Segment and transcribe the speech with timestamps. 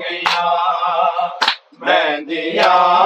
[0.00, 0.44] گیا
[1.80, 3.05] میں دیا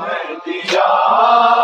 [0.00, 1.57] میں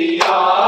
[0.00, 0.59] دیا۔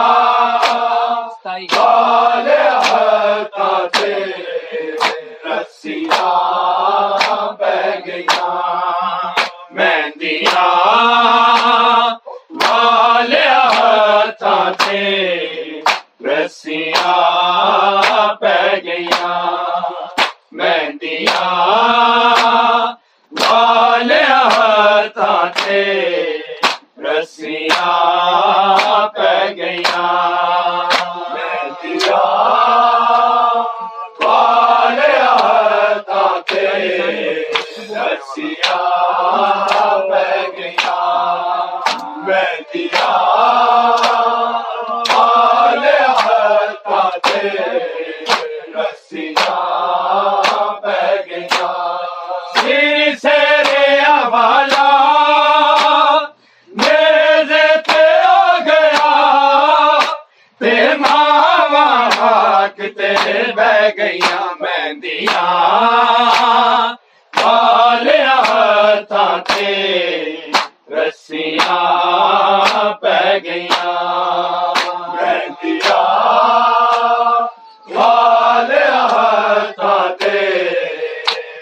[63.99, 64.21] گئی
[64.61, 65.43] مہندیاں
[67.37, 69.71] والیا ہاتھاں تے
[70.91, 73.69] رسیاں پہ گئی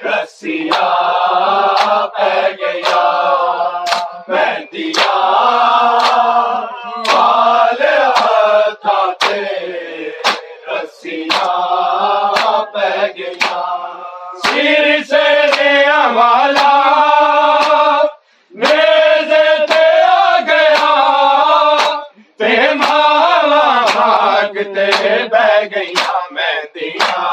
[0.05, 3.85] رسیاں پہ گئیاں۔
[4.29, 6.20] مہندیاں
[26.75, 27.25] دیا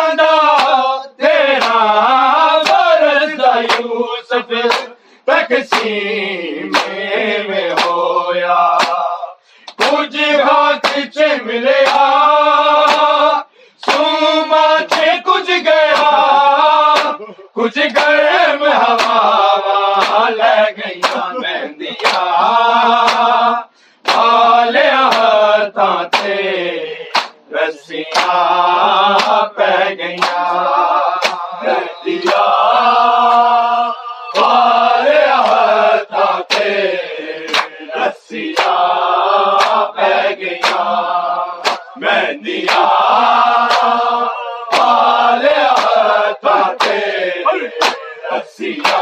[38.01, 38.75] رسیا
[39.95, 40.83] پہ گیا
[41.95, 42.89] میں دیا
[48.31, 49.00] رسیا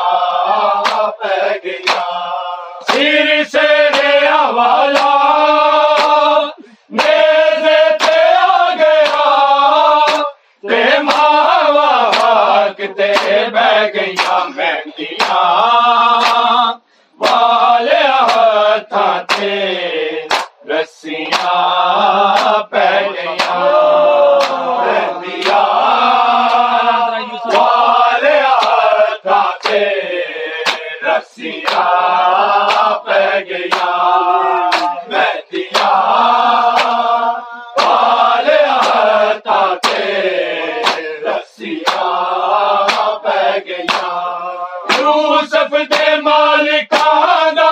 [45.09, 47.69] یوسف دے مالکانا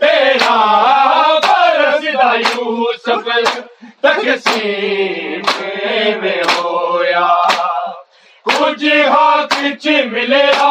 [0.00, 0.56] تیرا
[1.44, 3.28] برسدا یوسف
[4.02, 5.42] تقسیم
[6.22, 7.26] میں ہویا۔
[8.46, 10.70] کچھ ہاتھ چ ملیا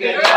[0.00, 0.27] پہ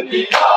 [0.00, 0.48] مہندیاں